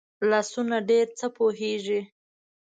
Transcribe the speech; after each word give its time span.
لاسونه 0.29 0.77
ډېر 0.89 1.07
څه 1.19 1.25
پوهېږي 1.37 2.01